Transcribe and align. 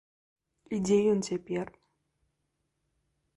І 0.77 0.79
дзе 0.87 0.97
ён 1.11 1.19
цяпер? 1.27 1.65